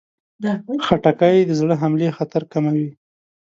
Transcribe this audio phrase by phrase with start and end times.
[0.85, 2.89] خټکی د زړه حملې خطر کموي.